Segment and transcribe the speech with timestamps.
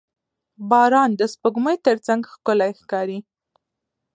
[0.69, 3.19] •باران د سپوږمۍ تر څنګ ښکلی ښکاري.